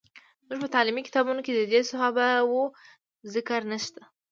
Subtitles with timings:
[0.47, 2.63] زموږ په تعلیمي کتابونو کې د دې صحابه وو
[3.33, 4.01] ذکر نشته.